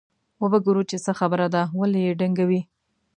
وبه 0.41 0.59
ګورو 0.65 0.83
چې 0.89 0.97
څه 1.05 1.11
خبره 1.19 1.47
ده 1.53 1.61
ولې 1.79 1.99
یې 2.05 2.17
ډنګوي. 2.19 2.61